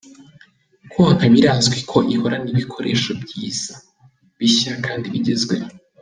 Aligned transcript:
Konka 0.93 1.25
birazwi 1.33 1.77
ko 1.89 1.97
ihorana 2.13 2.47
ibikoresho 2.53 3.11
byiza, 3.23 3.73
bishya 4.37 4.71
kandi 4.85 5.05
bigezweho. 5.13 5.69